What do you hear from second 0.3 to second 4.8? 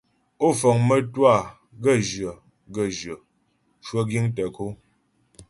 Ó fəŋ mə́twâ gaə́jyə gaə́jyə cwə giŋ tə ko.